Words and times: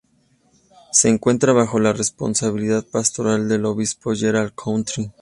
Se 0.91 1.09
encuentra 1.09 1.53
bajo 1.53 1.79
la 1.79 1.93
responsabilidad 1.93 2.83
pastoral 2.87 3.47
del 3.47 3.65
obispo 3.65 4.15
Gerard 4.15 4.53
County. 4.55 5.09